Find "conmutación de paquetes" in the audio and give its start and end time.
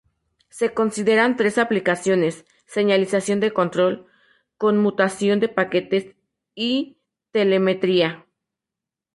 4.57-6.15